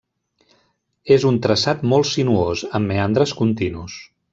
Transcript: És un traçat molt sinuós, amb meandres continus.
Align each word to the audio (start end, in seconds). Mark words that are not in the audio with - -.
És 1.17 1.27
un 1.31 1.37
traçat 1.47 1.85
molt 1.93 2.09
sinuós, 2.15 2.67
amb 2.81 2.93
meandres 2.95 3.39
continus. 3.45 4.05